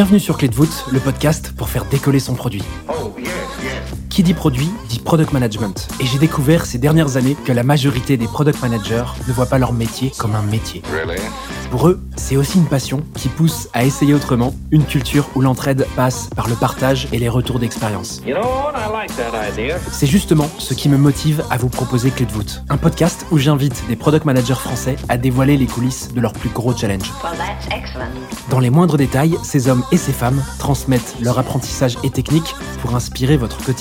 Bienvenue 0.00 0.18
sur 0.18 0.38
Clé 0.38 0.48
de 0.48 0.54
voûte, 0.54 0.86
le 0.90 0.98
podcast 0.98 1.52
pour 1.54 1.68
faire 1.68 1.84
décoller 1.84 2.20
son 2.20 2.32
produit. 2.32 2.62
Qui 4.08 4.22
dit 4.22 4.34
produit 4.34 4.70
dit 4.88 4.98
product 4.98 5.32
management. 5.32 5.88
Et 6.00 6.06
j'ai 6.06 6.18
découvert 6.18 6.66
ces 6.66 6.78
dernières 6.78 7.16
années 7.16 7.36
que 7.44 7.52
la 7.52 7.62
majorité 7.62 8.16
des 8.16 8.26
product 8.26 8.60
managers 8.60 9.04
ne 9.26 9.32
voient 9.32 9.46
pas 9.46 9.58
leur 9.58 9.72
métier 9.72 10.12
comme 10.18 10.34
un 10.34 10.42
métier. 10.42 10.82
Pour 11.70 11.88
eux, 11.88 12.00
c'est 12.16 12.36
aussi 12.36 12.58
une 12.58 12.66
passion 12.66 13.02
qui 13.14 13.28
pousse 13.28 13.68
à 13.72 13.84
essayer 13.84 14.12
autrement, 14.12 14.54
une 14.72 14.84
culture 14.84 15.28
où 15.36 15.40
l'entraide 15.40 15.86
passe 15.94 16.28
par 16.34 16.48
le 16.48 16.54
partage 16.54 17.06
et 17.12 17.18
les 17.18 17.28
retours 17.28 17.58
d'expérience. 17.60 18.20
C'est 19.92 20.06
justement 20.06 20.48
ce 20.58 20.74
qui 20.74 20.88
me 20.88 20.96
motive 20.96 21.44
à 21.50 21.56
vous 21.56 21.68
proposer 21.68 22.10
Clé 22.10 22.26
de 22.26 22.32
voûte, 22.32 22.62
un 22.68 22.76
podcast 22.76 23.24
où 23.30 23.38
j'invite 23.38 23.84
des 23.88 23.96
product 23.96 24.24
managers 24.24 24.54
français 24.54 24.96
à 25.08 25.16
dévoiler 25.16 25.56
les 25.56 25.66
coulisses 25.66 26.08
de 26.12 26.20
leurs 26.20 26.32
plus 26.32 26.50
gros 26.50 26.76
challenges. 26.76 27.12
Dans 28.50 28.58
les 28.58 28.70
moindres 28.70 28.96
détails, 28.96 29.36
ces 29.44 29.68
hommes 29.68 29.84
et 29.92 29.96
ces 29.96 30.12
femmes 30.12 30.42
transmettent 30.58 31.16
leur 31.20 31.38
apprentissage 31.38 31.96
et 32.02 32.10
techniques 32.10 32.54
pour 32.82 32.94
inspirer 32.96 33.36
votre 33.36 33.58
quotidien. 33.64 33.79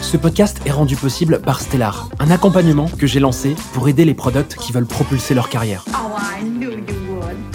Ce 0.00 0.16
podcast 0.16 0.60
est 0.64 0.70
rendu 0.70 0.96
possible 0.96 1.40
par 1.40 1.60
Stellar, 1.60 2.08
un 2.18 2.30
accompagnement 2.30 2.88
que 2.88 3.06
j'ai 3.06 3.20
lancé 3.20 3.54
pour 3.72 3.88
aider 3.88 4.04
les 4.04 4.14
products 4.14 4.56
qui 4.56 4.72
veulent 4.72 4.86
propulser 4.86 5.34
leur 5.34 5.48
carrière. 5.48 5.84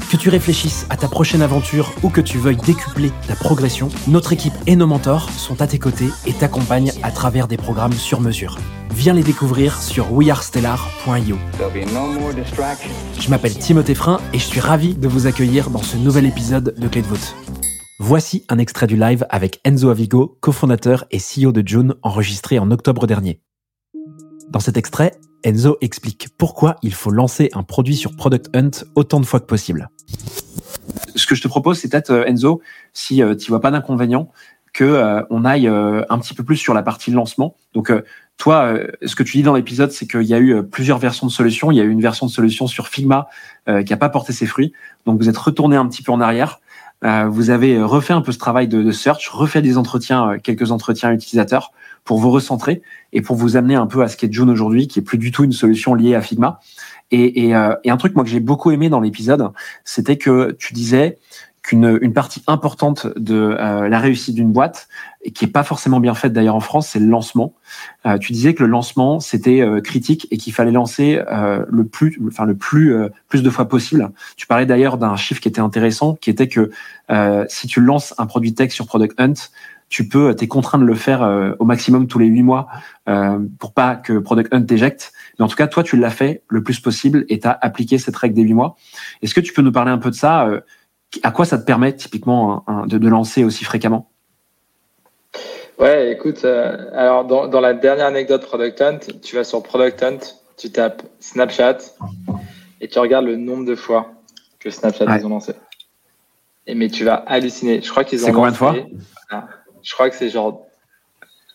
Que 0.09 0.17
tu 0.17 0.29
réfléchisses 0.29 0.85
à 0.89 0.97
ta 0.97 1.07
prochaine 1.07 1.41
aventure 1.41 1.91
ou 2.03 2.09
que 2.09 2.21
tu 2.21 2.37
veuilles 2.37 2.55
décupler 2.57 3.11
ta 3.27 3.35
progression, 3.35 3.89
notre 4.07 4.33
équipe 4.33 4.53
et 4.67 4.75
nos 4.75 4.87
mentors 4.87 5.29
sont 5.31 5.61
à 5.61 5.67
tes 5.67 5.79
côtés 5.79 6.09
et 6.25 6.33
t'accompagnent 6.33 6.93
à 7.03 7.11
travers 7.11 7.47
des 7.47 7.57
programmes 7.57 7.93
sur 7.93 8.21
mesure. 8.21 8.57
Viens 8.91 9.13
les 9.13 9.23
découvrir 9.23 9.81
sur 9.81 10.13
wearestellar.io. 10.13 11.37
Je 13.19 13.29
m'appelle 13.29 13.57
Timothée 13.57 13.95
Frein 13.95 14.21
et 14.31 14.39
je 14.39 14.45
suis 14.45 14.61
ravi 14.61 14.93
de 14.93 15.07
vous 15.07 15.27
accueillir 15.27 15.69
dans 15.69 15.83
ce 15.83 15.97
nouvel 15.97 16.25
épisode 16.25 16.75
de 16.77 16.87
Clé 16.87 17.01
de 17.01 17.07
voûte. 17.07 17.35
Voici 18.07 18.45
un 18.49 18.59
extrait 18.59 18.85
du 18.85 18.97
live 18.97 19.25
avec 19.31 19.59
Enzo 19.63 19.89
Avigo, 19.89 20.37
cofondateur 20.39 21.05
et 21.09 21.17
CEO 21.17 21.51
de 21.51 21.67
June, 21.67 21.95
enregistré 22.03 22.59
en 22.59 22.69
octobre 22.69 23.07
dernier. 23.07 23.41
Dans 24.51 24.59
cet 24.59 24.77
extrait, 24.77 25.13
Enzo 25.43 25.79
explique 25.81 26.27
pourquoi 26.37 26.75
il 26.83 26.93
faut 26.93 27.09
lancer 27.09 27.49
un 27.53 27.63
produit 27.63 27.95
sur 27.95 28.15
Product 28.15 28.55
Hunt 28.55 28.85
autant 28.93 29.19
de 29.19 29.25
fois 29.25 29.39
que 29.39 29.47
possible. 29.47 29.89
Ce 31.15 31.25
que 31.25 31.33
je 31.33 31.41
te 31.41 31.47
propose, 31.47 31.79
c'est 31.79 31.89
peut-être, 31.89 32.11
euh, 32.11 32.25
Enzo, 32.27 32.61
si 32.93 33.23
euh, 33.23 33.33
tu 33.33 33.49
vois 33.49 33.59
pas 33.59 33.71
d'inconvénient, 33.71 34.29
que 34.71 34.83
euh, 34.83 35.43
aille 35.43 35.65
un 35.67 36.19
petit 36.19 36.35
peu 36.35 36.43
plus 36.43 36.57
sur 36.57 36.75
la 36.75 36.83
partie 36.83 37.09
lancement. 37.09 37.55
Donc, 37.73 37.91
toi, 38.37 38.77
ce 39.03 39.15
que 39.15 39.23
tu 39.23 39.37
dis 39.37 39.43
dans 39.43 39.55
l'épisode, 39.55 39.89
c'est 39.89 40.05
qu'il 40.05 40.23
y 40.23 40.35
a 40.35 40.39
eu 40.39 40.61
plusieurs 40.61 40.99
versions 40.99 41.25
de 41.25 41.31
solutions. 41.31 41.71
Il 41.71 41.77
y 41.77 41.81
a 41.81 41.83
eu 41.83 41.89
une 41.89 42.01
version 42.01 42.27
de 42.27 42.31
solution 42.31 42.67
sur 42.67 42.89
Figma 42.89 43.29
qui 43.65 43.89
n'a 43.89 43.97
pas 43.97 44.09
porté 44.09 44.31
ses 44.33 44.45
fruits. 44.45 44.73
Donc, 45.05 45.17
vous 45.17 45.29
êtes 45.29 45.37
retourné 45.37 45.77
un 45.77 45.87
petit 45.87 46.03
peu 46.03 46.11
en 46.11 46.19
arrière. 46.19 46.59
Vous 47.03 47.49
avez 47.49 47.81
refait 47.81 48.13
un 48.13 48.21
peu 48.21 48.31
ce 48.31 48.39
travail 48.39 48.67
de, 48.67 48.81
de 48.81 48.91
search, 48.91 49.29
refait 49.29 49.61
des 49.61 49.77
entretiens, 49.77 50.37
quelques 50.41 50.71
entretiens 50.71 51.11
utilisateurs 51.11 51.71
pour 52.05 52.19
vous 52.19 52.31
recentrer 52.31 52.81
et 53.11 53.21
pour 53.21 53.35
vous 53.35 53.57
amener 53.57 53.75
un 53.75 53.87
peu 53.87 54.03
à 54.03 54.07
ce 54.07 54.15
qu'est 54.15 54.31
June 54.31 54.49
aujourd'hui, 54.49 54.87
qui 54.87 54.99
est 54.99 55.01
plus 55.01 55.17
du 55.17 55.31
tout 55.31 55.43
une 55.43 55.51
solution 55.51 55.93
liée 55.95 56.15
à 56.15 56.21
Figma. 56.21 56.59
Et, 57.11 57.47
et, 57.47 57.55
euh, 57.55 57.75
et 57.83 57.89
un 57.89 57.97
truc 57.97 58.15
moi 58.15 58.23
que 58.23 58.29
j'ai 58.29 58.39
beaucoup 58.39 58.71
aimé 58.71 58.89
dans 58.89 58.99
l'épisode, 58.99 59.51
c'était 59.83 60.17
que 60.17 60.55
tu 60.57 60.73
disais 60.73 61.17
qu'une 61.65 61.97
une 62.01 62.13
partie 62.13 62.43
importante 62.47 63.07
de 63.17 63.57
euh, 63.59 63.87
la 63.89 63.99
réussite 63.99 64.35
d'une 64.35 64.51
boîte, 64.51 64.87
et 65.23 65.31
qui 65.31 65.45
est 65.45 65.49
pas 65.49 65.63
forcément 65.63 65.99
bien 65.99 66.13
faite 66.13 66.31
d'ailleurs 66.33 66.55
en 66.55 66.59
France, 66.59 66.89
c'est 66.89 66.99
le 66.99 67.07
lancement. 67.07 67.53
Euh, 68.05 68.19
tu 68.19 68.33
disais 68.33 68.53
que 68.53 68.63
le 68.63 68.69
lancement 68.69 69.19
c'était 69.19 69.61
euh, 69.61 69.81
critique 69.81 70.27
et 70.29 70.37
qu'il 70.37 70.53
fallait 70.53 70.71
lancer 70.71 71.19
le 71.67 71.85
plus, 71.85 72.19
enfin 72.27 72.45
le 72.45 72.55
plus 72.55 72.95
plus 73.27 73.41
de 73.41 73.49
fois 73.49 73.67
possible. 73.67 74.11
Tu 74.37 74.45
parlais 74.45 74.65
d'ailleurs 74.65 74.97
d'un 74.97 75.15
chiffre 75.15 75.41
qui 75.41 75.47
était 75.47 75.61
intéressant, 75.61 76.15
qui 76.15 76.29
était 76.29 76.47
que 76.47 76.69
si 77.47 77.67
tu 77.67 77.81
lances 77.81 78.13
un 78.17 78.25
produit 78.25 78.53
tech 78.53 78.71
sur 78.71 78.85
Product 78.85 79.19
Hunt, 79.19 79.33
tu 79.89 80.07
peux, 80.07 80.35
t'es 80.35 80.47
contraint 80.47 80.79
de 80.79 80.83
le 80.83 80.95
faire 80.95 81.23
euh, 81.23 81.53
au 81.59 81.65
maximum 81.65 82.07
tous 82.07 82.19
les 82.19 82.25
huit 82.25 82.43
mois 82.43 82.67
euh, 83.07 83.39
pour 83.59 83.73
pas 83.73 83.95
que 83.95 84.17
Product 84.17 84.53
Hunt 84.53 84.63
t'éjecte. 84.63 85.13
Mais 85.37 85.45
en 85.45 85.47
tout 85.47 85.55
cas, 85.55 85.67
toi, 85.67 85.83
tu 85.83 85.97
l'as 85.97 86.09
fait 86.09 86.43
le 86.47 86.63
plus 86.63 86.79
possible 86.79 87.25
et 87.29 87.39
tu 87.39 87.47
as 87.47 87.57
appliqué 87.61 87.97
cette 87.97 88.15
règle 88.15 88.35
des 88.35 88.41
huit 88.41 88.53
mois. 88.53 88.75
Est-ce 89.21 89.33
que 89.33 89.41
tu 89.41 89.53
peux 89.53 89.61
nous 89.61 89.71
parler 89.71 89.91
un 89.91 89.97
peu 89.97 90.09
de 90.09 90.15
ça 90.15 90.47
euh, 90.47 90.61
À 91.23 91.31
quoi 91.31 91.45
ça 91.45 91.57
te 91.57 91.65
permet 91.65 91.93
typiquement 91.93 92.65
de, 92.87 92.97
de, 92.97 93.07
lancer 93.07 93.43
aussi 93.43 93.63
fréquemment? 93.63 94.09
Ouais, 95.77 96.11
écoute, 96.11 96.45
euh, 96.45 96.89
alors 96.93 97.25
dans, 97.25 97.47
dans, 97.47 97.59
la 97.59 97.73
dernière 97.73 98.05
anecdote 98.05 98.45
Product 98.45 98.81
Hunt, 98.81 98.99
tu 99.21 99.35
vas 99.35 99.43
sur 99.43 99.61
Product 99.61 100.01
Hunt, 100.03 100.19
tu 100.57 100.71
tapes 100.71 101.03
Snapchat 101.19 101.77
et 102.79 102.87
tu 102.87 102.99
regardes 102.99 103.25
le 103.25 103.35
nombre 103.35 103.65
de 103.65 103.75
fois 103.75 104.13
que 104.59 104.69
Snapchat 104.69 105.05
ouais. 105.05 105.19
ils 105.19 105.25
ont 105.25 105.29
lancé. 105.29 105.53
Et 106.67 106.75
mais 106.75 106.89
tu 106.89 107.03
vas 107.03 107.15
halluciner. 107.15 107.81
Je 107.81 107.89
crois 107.89 108.03
qu'ils 108.03 108.23
ont. 108.23 108.27
C'est 108.27 108.31
combien 108.31 108.51
de 108.51 108.57
fois? 108.57 108.75
je 109.83 109.93
crois 109.93 110.09
que 110.09 110.15
c'est 110.15 110.29
genre. 110.29 110.65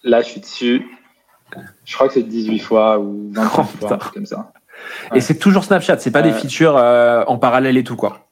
Là, 0.04 0.22
je 0.22 0.28
suis 0.28 0.40
dessus. 0.40 0.86
Je 1.84 1.94
crois 1.94 2.06
que 2.06 2.14
c'est 2.14 2.22
18 2.22 2.58
fois 2.60 2.98
ou 3.00 3.32
20 3.32 3.42
oh, 3.58 3.62
fois, 3.64 3.98
comme 4.14 4.26
ça. 4.26 4.52
Ouais. 5.10 5.18
Et 5.18 5.20
c'est 5.20 5.38
toujours 5.38 5.64
Snapchat, 5.64 5.98
c'est 5.98 6.12
pas 6.12 6.20
euh... 6.20 6.22
des 6.22 6.32
features 6.32 6.76
euh, 6.76 7.24
en 7.26 7.38
parallèle 7.38 7.76
et 7.76 7.84
tout, 7.84 7.96
quoi? 7.96 8.29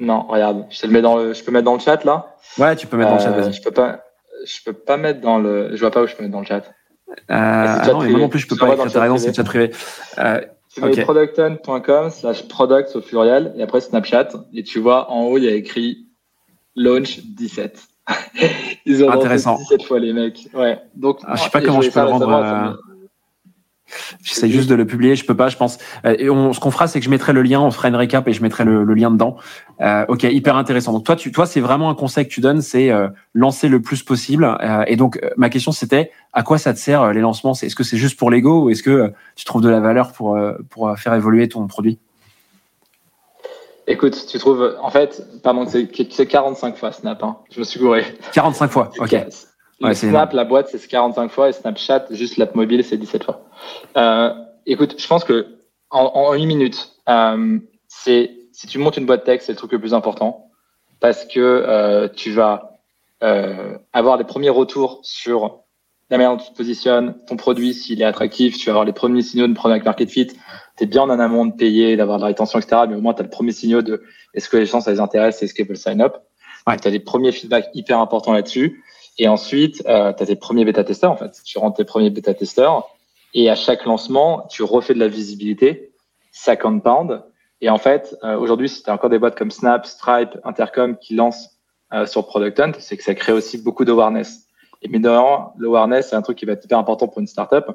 Non, 0.00 0.22
regarde, 0.22 0.64
je 0.70 0.80
te 0.80 0.86
le 0.86 0.92
mets 0.92 1.02
dans 1.02 1.16
le, 1.16 1.34
je 1.34 1.44
peux 1.44 1.52
mettre 1.52 1.66
dans 1.66 1.74
le 1.74 1.80
chat 1.80 2.04
là. 2.04 2.34
Ouais, 2.58 2.74
tu 2.74 2.86
peux 2.86 2.96
mettre 2.96 3.10
dans 3.10 3.16
le 3.16 3.22
chat. 3.22 3.30
Vas-y. 3.30 3.48
Euh, 3.48 3.52
je 3.52 3.62
peux 3.62 3.70
pas, 3.70 4.04
je 4.44 4.58
peux 4.64 4.72
pas 4.72 4.96
mettre 4.96 5.20
dans 5.20 5.38
le, 5.38 5.76
je 5.76 5.80
vois 5.80 5.90
pas 5.90 6.02
où 6.02 6.06
je 6.06 6.16
peux 6.16 6.22
mettre 6.22 6.32
dans 6.32 6.40
le 6.40 6.46
chat. 6.46 6.64
Euh, 7.10 7.14
ah 7.28 7.82
non, 7.92 8.00
mais 8.00 8.10
moi 8.10 8.20
non 8.20 8.28
plus, 8.28 8.40
je 8.40 8.48
peux 8.48 8.56
pas 8.56 8.72
écrire. 8.72 9.00
Raison, 9.00 9.18
c'est 9.18 9.34
chat 9.34 9.44
privé. 9.44 9.70
Euh, 10.18 10.40
tu 10.72 10.80
mets 10.80 10.92
okay. 10.92 11.02
producton.com 11.02 12.10
slash 12.10 12.48
products 12.48 12.94
au 12.94 13.00
pluriel 13.00 13.52
et 13.56 13.62
après 13.62 13.80
Snapchat 13.80 14.28
et 14.54 14.62
tu 14.62 14.78
vois 14.78 15.10
en 15.10 15.24
haut 15.24 15.36
il 15.36 15.44
y 15.44 15.48
a 15.48 15.54
écrit 15.54 16.06
launch 16.76 17.20
17. 17.20 17.82
Ils 18.86 19.04
ont 19.04 19.10
Intéressant. 19.10 19.58
cette 19.68 19.82
fois 19.82 19.98
les 19.98 20.12
mecs. 20.12 20.48
Ouais. 20.54 20.78
Donc, 20.94 21.18
ah, 21.24 21.34
je 21.36 21.42
sais 21.42 21.50
pas 21.50 21.60
comment 21.60 21.80
je 21.82 21.90
peux 21.90 22.00
le 22.00 22.06
rendre. 22.06 22.78
J'essaie 24.22 24.48
juste 24.48 24.68
de 24.68 24.74
le 24.74 24.86
publier, 24.86 25.16
je 25.16 25.24
peux 25.24 25.36
pas, 25.36 25.48
je 25.48 25.56
pense. 25.56 25.78
Euh, 26.04 26.14
et 26.18 26.30
on, 26.30 26.52
ce 26.52 26.60
qu'on 26.60 26.70
fera, 26.70 26.86
c'est 26.86 27.00
que 27.00 27.04
je 27.04 27.10
mettrai 27.10 27.32
le 27.32 27.42
lien, 27.42 27.60
on 27.60 27.70
fera 27.70 27.88
une 27.88 27.96
récap 27.96 28.26
et 28.28 28.32
je 28.32 28.42
mettrai 28.42 28.64
le, 28.64 28.84
le 28.84 28.94
lien 28.94 29.10
dedans. 29.10 29.36
Euh, 29.80 30.04
ok, 30.08 30.24
hyper 30.24 30.56
intéressant. 30.56 30.92
Donc 30.92 31.04
toi, 31.04 31.16
tu, 31.16 31.32
toi, 31.32 31.46
c'est 31.46 31.60
vraiment 31.60 31.90
un 31.90 31.94
conseil 31.94 32.26
que 32.26 32.32
tu 32.32 32.40
donnes, 32.40 32.62
c'est 32.62 32.90
euh, 32.90 33.08
lancer 33.34 33.68
le 33.68 33.80
plus 33.80 34.02
possible. 34.02 34.44
Euh, 34.44 34.84
et 34.86 34.96
donc 34.96 35.20
ma 35.36 35.48
question, 35.48 35.72
c'était 35.72 36.10
à 36.32 36.42
quoi 36.42 36.58
ça 36.58 36.72
te 36.72 36.78
sert 36.78 37.12
les 37.12 37.20
lancements? 37.20 37.52
Est-ce 37.52 37.74
que 37.74 37.84
c'est 37.84 37.96
juste 37.96 38.18
pour 38.18 38.30
l'ego 38.30 38.64
ou 38.64 38.70
est-ce 38.70 38.82
que 38.82 39.12
tu 39.36 39.44
trouves 39.44 39.62
de 39.62 39.68
la 39.68 39.80
valeur 39.80 40.12
pour 40.12 40.38
pour 40.68 40.96
faire 40.98 41.14
évoluer 41.14 41.48
ton 41.48 41.66
produit? 41.66 41.98
Écoute, 43.86 44.26
tu 44.30 44.38
trouves, 44.38 44.76
en 44.80 44.90
fait, 44.90 45.20
pardon, 45.42 45.66
c'est 45.66 46.26
45 46.26 46.76
fois 46.76 46.92
Snap, 46.92 47.24
hein. 47.24 47.38
je 47.50 47.58
me 47.58 47.64
suis 47.64 47.80
gouré. 47.80 48.04
45 48.32 48.70
fois, 48.70 48.92
ok. 49.00 49.16
Ouais, 49.80 49.94
Snap, 49.94 50.32
la 50.32 50.44
boîte, 50.44 50.68
c'est 50.68 50.86
45 50.86 51.30
fois 51.30 51.48
et 51.48 51.52
Snapchat, 51.52 52.06
juste 52.10 52.36
l'app 52.36 52.54
mobile, 52.54 52.84
c'est 52.84 52.98
17 52.98 53.24
fois. 53.24 53.46
Euh, 53.96 54.32
écoute, 54.66 54.96
je 54.98 55.06
pense 55.06 55.24
que 55.24 55.46
en, 55.90 56.04
en 56.14 56.34
une 56.34 56.46
minute, 56.46 56.92
euh, 57.08 57.58
c'est 57.88 58.30
si 58.52 58.66
tu 58.66 58.78
montes 58.78 58.96
une 58.96 59.06
boîte 59.06 59.24
tech, 59.24 59.40
c'est 59.42 59.52
le 59.52 59.56
truc 59.56 59.72
le 59.72 59.78
plus 59.78 59.94
important 59.94 60.50
parce 61.00 61.24
que 61.24 61.40
euh, 61.40 62.08
tu 62.08 62.30
vas 62.30 62.78
euh, 63.22 63.78
avoir 63.92 64.16
les 64.16 64.24
premiers 64.24 64.50
retours 64.50 65.00
sur 65.02 65.62
la 66.10 66.18
manière 66.18 66.36
dont 66.36 66.42
tu 66.42 66.50
te 66.50 66.56
positionnes, 66.56 67.14
ton 67.26 67.36
produit, 67.36 67.72
s'il 67.72 68.02
est 68.02 68.04
attractif, 68.04 68.58
tu 68.58 68.66
vas 68.66 68.72
avoir 68.72 68.84
les 68.84 68.92
premiers 68.92 69.22
signaux 69.22 69.46
de 69.46 69.54
product 69.54 69.84
market 69.84 70.10
fit, 70.10 70.26
tu 70.26 70.34
es 70.84 70.86
bien 70.86 71.02
en 71.02 71.10
amont 71.10 71.46
de 71.46 71.54
payer, 71.54 71.96
d'avoir 71.96 72.18
de 72.18 72.22
la 72.22 72.28
rétention, 72.28 72.58
etc. 72.58 72.82
Mais 72.88 72.96
au 72.96 73.00
moins, 73.00 73.14
tu 73.14 73.20
as 73.20 73.22
le 73.22 73.30
premier 73.30 73.52
signaux 73.52 73.80
de 73.80 74.02
est-ce 74.34 74.48
que 74.48 74.56
les 74.56 74.66
gens, 74.66 74.80
ça 74.80 74.90
les 74.90 75.00
intéresse, 75.00 75.42
est-ce 75.42 75.54
qu'ils 75.54 75.66
veulent 75.66 75.76
sign 75.76 76.00
up. 76.02 76.16
Ouais. 76.66 76.76
Tu 76.76 76.88
as 76.88 76.90
des 76.90 77.00
premiers 77.00 77.32
feedbacks 77.32 77.68
hyper 77.74 77.98
importants 77.98 78.32
là-dessus. 78.32 78.82
Et 79.18 79.28
ensuite, 79.28 79.82
euh, 79.86 80.12
tu 80.12 80.22
as 80.22 80.26
tes 80.26 80.36
premiers 80.36 80.64
bêta-testeurs, 80.64 81.10
en 81.10 81.16
fait. 81.16 81.40
Tu 81.44 81.58
rentres 81.58 81.76
tes 81.76 81.84
premiers 81.84 82.10
bêta-testeurs. 82.10 82.88
Et 83.34 83.50
à 83.50 83.54
chaque 83.54 83.84
lancement, 83.84 84.46
tu 84.50 84.62
refais 84.62 84.94
de 84.94 84.98
la 84.98 85.08
visibilité. 85.08 85.92
Ça 86.32 86.56
compound. 86.56 87.22
Et 87.60 87.68
en 87.68 87.78
fait, 87.78 88.16
euh, 88.24 88.38
aujourd'hui, 88.38 88.68
si 88.68 88.82
tu 88.82 88.90
as 88.90 88.94
encore 88.94 89.10
des 89.10 89.18
boîtes 89.18 89.36
comme 89.36 89.50
Snap, 89.50 89.84
Stripe, 89.86 90.38
Intercom 90.44 90.96
qui 90.96 91.14
lancent 91.14 91.58
euh, 91.92 92.06
sur 92.06 92.26
Product 92.26 92.58
Hunt, 92.60 92.72
c'est 92.78 92.96
que 92.96 93.02
ça 93.02 93.14
crée 93.14 93.32
aussi 93.32 93.58
beaucoup 93.58 93.84
d'awareness. 93.84 94.46
Et 94.82 94.88
d'ailleurs, 94.88 95.52
l'awareness, 95.58 96.08
c'est 96.08 96.16
un 96.16 96.22
truc 96.22 96.38
qui 96.38 96.46
va 96.46 96.52
être 96.52 96.64
hyper 96.64 96.78
important 96.78 97.08
pour 97.08 97.18
une 97.18 97.26
startup 97.26 97.66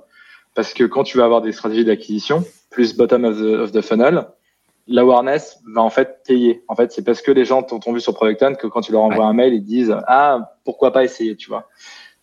parce 0.55 0.73
que 0.73 0.85
quand 0.85 1.03
tu 1.03 1.17
vas 1.17 1.25
avoir 1.25 1.41
des 1.41 1.51
stratégies 1.51 1.85
d'acquisition, 1.85 2.43
plus 2.71 2.95
bottom 2.95 3.25
of 3.25 3.37
the, 3.37 3.59
of 3.59 3.71
the 3.73 3.81
funnel, 3.81 4.25
l'awareness 4.87 5.59
va 5.73 5.81
en 5.81 5.89
fait 5.89 6.23
payer. 6.25 6.63
En 6.67 6.75
fait, 6.75 6.91
c'est 6.91 7.03
parce 7.03 7.21
que 7.21 7.31
les 7.31 7.45
gens 7.45 7.63
t'ont 7.63 7.93
vu 7.93 7.99
sur 7.99 8.13
Product 8.13 8.41
Hunt 8.43 8.53
que 8.55 8.67
quand 8.67 8.81
tu 8.81 8.91
leur 8.91 9.01
envoies 9.01 9.23
ouais. 9.23 9.29
un 9.29 9.33
mail, 9.33 9.53
ils 9.53 9.63
disent 9.63 9.95
ah 10.07 10.53
pourquoi 10.63 10.91
pas 10.91 11.03
essayer, 11.03 11.35
tu 11.35 11.49
vois. 11.49 11.69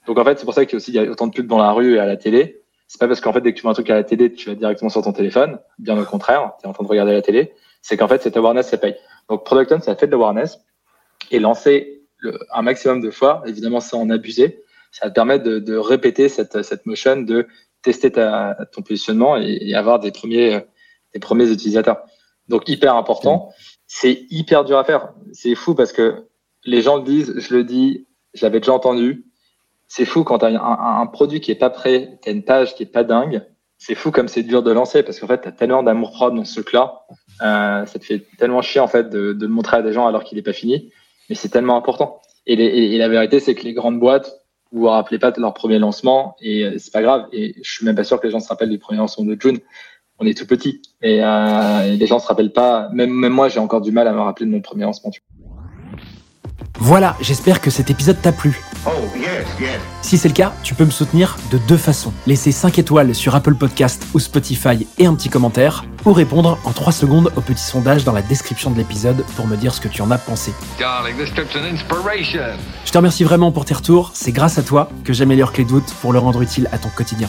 Donc 0.07 0.19
en 0.19 0.25
fait, 0.25 0.39
c'est 0.39 0.45
pour 0.45 0.55
ça 0.55 0.65
qu'il 0.65 0.75
y 0.75 0.77
a 0.77 0.79
aussi 0.79 0.91
il 0.93 0.95
y 0.95 0.99
a 0.99 1.11
autant 1.11 1.27
de 1.27 1.33
pubs 1.33 1.47
dans 1.47 1.59
la 1.59 1.73
rue 1.73 1.97
et 1.97 1.99
à 1.99 2.07
la 2.07 2.17
télé. 2.17 2.63
C'est 2.87 3.01
pas 3.01 3.09
parce 3.09 3.21
qu'en 3.21 3.33
fait 3.33 3.41
dès 3.41 3.53
que 3.53 3.57
tu 3.57 3.63
vois 3.63 3.71
un 3.71 3.75
truc 3.75 3.91
à 3.91 3.95
la 3.95 4.05
télé, 4.05 4.33
tu 4.33 4.49
vas 4.49 4.55
directement 4.55 4.91
sur 4.91 5.03
ton 5.03 5.13
téléphone. 5.13 5.59
Bien 5.79 5.99
au 5.99 6.05
contraire, 6.05 6.53
tu 6.61 6.67
es 6.67 6.69
en 6.69 6.73
train 6.73 6.85
de 6.85 6.89
regarder 6.89 7.13
la 7.13 7.23
télé. 7.23 7.53
C'est 7.81 7.97
qu'en 7.97 8.09
fait 8.09 8.23
cette 8.23 8.37
awareness 8.37 8.69
ça 8.69 8.79
paye. 8.79 8.97
Donc 9.29 9.45
Product 9.45 9.73
Hunt 9.73 9.81
ça 9.81 9.97
fait 9.97 10.07
de 10.07 10.13
l'awareness 10.13 10.59
et 11.31 11.39
lancer 11.39 12.03
le, 12.19 12.39
un 12.53 12.63
maximum 12.63 13.01
de 13.01 13.11
fois, 13.11 13.43
évidemment 13.47 13.81
sans 13.81 14.01
en 14.01 14.11
abuser, 14.11 14.63
ça 14.93 15.09
te 15.09 15.15
permettre 15.15 15.45
de, 15.45 15.59
de 15.59 15.77
répéter 15.77 16.29
cette, 16.29 16.63
cette 16.63 16.87
motion 16.87 17.17
de 17.17 17.47
tester 17.83 18.13
ta, 18.13 18.57
ton 18.73 18.83
positionnement 18.83 19.37
et, 19.37 19.59
et, 19.61 19.75
avoir 19.75 19.99
des 19.99 20.13
premiers, 20.13 20.61
des 21.13 21.19
premiers 21.19 21.51
utilisateurs. 21.51 22.05
Donc 22.53 22.69
hyper 22.69 22.95
important. 22.95 23.49
C'est 23.87 24.27
hyper 24.31 24.65
dur 24.65 24.79
à 24.79 24.85
faire. 24.85 25.15
C'est 25.33 25.55
fou 25.55 25.75
parce 25.75 25.91
que 25.93 26.29
les 26.65 26.83
gens 26.83 26.99
le 26.99 27.03
disent, 27.03 27.35
je 27.39 27.57
le 27.57 27.65
dis, 27.65 28.07
j'avais 28.35 28.61
déjà 28.61 28.75
entendu. 28.75 29.25
C'est 29.89 30.05
fou 30.05 30.23
quand 30.23 30.39
tu 30.39 30.45
as 30.45 30.63
un, 30.63 31.07
produit 31.07 31.41
qui 31.41 31.51
est 31.51 31.57
pas 31.57 31.71
prêt, 31.71 32.19
tu 32.23 32.29
as 32.29 32.33
une 32.33 32.45
page 32.45 32.75
qui 32.75 32.83
est 32.83 32.93
pas 32.93 33.05
dingue. 33.05 33.43
C'est 33.79 33.95
fou 33.95 34.11
comme 34.11 34.29
c'est 34.29 34.43
dur 34.43 34.63
de 34.63 34.71
lancer 34.71 35.03
parce 35.03 35.19
qu'en 35.19 35.27
fait, 35.27 35.41
tu 35.41 35.49
as 35.49 35.53
tellement 35.53 35.83
d'amour 35.83 36.13
propre 36.13 36.37
dans 36.37 36.45
ce 36.45 36.61
truc-là. 36.61 37.07
Euh, 37.41 37.87
ça 37.87 37.99
te 37.99 38.05
fait 38.05 38.23
tellement 38.37 38.61
chier 38.61 38.83
en 38.83 38.87
fait 38.87 39.09
de, 39.09 39.33
de 39.33 39.47
le 39.47 39.53
montrer 39.53 39.79
à 39.79 39.83
des 39.83 39.95
gens 39.95 40.07
alors 40.07 40.23
qu'il 40.23 40.37
n'est 40.37 40.43
pas 40.43 40.53
fini. 40.53 40.93
Mais 41.31 41.35
c'est 41.35 41.49
tellement 41.49 41.79
important. 41.79 42.21
Et, 42.47 42.53
et, 42.55 42.99
la 42.99 43.09
vérité, 43.09 43.41
c'est 43.41 43.55
que 43.55 43.65
les 43.65 43.73
grandes 43.73 43.99
boîtes, 43.99 44.31
vous 44.73 44.81
vous 44.81 44.89
rappelez 44.89 45.19
pas 45.19 45.31
de 45.31 45.41
leur 45.41 45.55
premier 45.55 45.79
lancement 45.79 46.37
et 46.41 46.65
euh, 46.65 46.75
c'est 46.79 46.93
pas 46.93 47.03
grave. 47.03 47.29
Et 47.33 47.55
je 47.63 47.71
suis 47.71 47.87
même 47.87 47.97
pas 47.97 48.05
sûr 48.05 48.21
que 48.21 48.27
les 48.27 48.31
gens 48.31 48.41
se 48.41 48.49
rappellent 48.49 48.71
du 48.71 48.79
premier 48.79 48.99
lancement 48.99 49.25
de 49.25 49.41
June. 49.41 49.59
On 50.23 50.27
est 50.27 50.39
tout 50.39 50.47
petit 50.47 50.81
et, 51.03 51.19
euh, 51.21 51.97
les 51.97 52.07
gens 52.07 52.21
se 52.21 52.29
rappellent 52.29 52.53
pas. 52.53 52.89
Même, 52.93 53.11
même 53.11 53.33
moi, 53.33 53.49
j'ai 53.49 53.59
encore 53.59 53.81
du 53.81 53.91
mal 53.91 54.07
à 54.07 54.13
me 54.13 54.21
rappeler 54.21 54.47
de 54.47 54.53
mon 54.53 54.61
premier 54.61 54.85
lancement. 54.85 55.11
Voilà, 56.79 57.17
j'espère 57.21 57.61
que 57.61 57.71
cet 57.71 57.91
épisode 57.91 58.21
t'a 58.23 58.31
plu. 58.31 58.61
Oh, 58.87 58.91
si 60.01 60.19
c'est 60.19 60.29
le 60.29 60.35
cas, 60.35 60.53
tu 60.63 60.75
peux 60.75 60.85
me 60.85 60.91
soutenir 60.91 61.37
de 61.51 61.59
deux 61.67 61.77
façons. 61.77 62.13
Laisser 62.29 62.53
5 62.53 62.79
étoiles 62.79 63.15
sur 63.17 63.35
Apple 63.35 63.55
Podcast 63.55 64.07
ou 64.15 64.21
Spotify 64.21 64.87
et 64.99 65.07
un 65.07 65.15
petit 65.15 65.29
commentaire, 65.29 65.85
ou 66.05 66.13
répondre 66.13 66.59
en 66.65 66.73
3 66.73 66.93
secondes 66.93 67.33
au 67.37 67.41
petit 67.41 67.65
sondage 67.65 68.05
dans 68.05 68.13
la 68.13 68.23
description 68.23 68.71
de 68.71 68.77
l'épisode 68.77 69.25
pour 69.37 69.49
me 69.49 69.57
dire 69.57 69.75
ce 69.75 69.81
que 69.81 69.89
tu 69.89 70.03
en 70.03 70.11
as 70.13 70.19
pensé. 70.19 70.53
Je 72.85 72.93
te 72.93 72.99
remercie 72.99 73.25
vraiment 73.25 73.51
pour 73.51 73.65
tes 73.65 73.75
retours, 73.75 74.13
c'est 74.15 74.33
grâce 74.33 74.59
à 74.59 74.63
toi 74.63 74.89
que 75.05 75.13
j'améliore 75.13 75.53
Clé 75.53 75.65
de 75.65 75.81
pour 76.01 76.13
le 76.13 76.21
rendre 76.21 76.43
utile 76.43 76.69
à 76.71 76.79
ton 76.79 76.91
quotidien. 76.91 77.29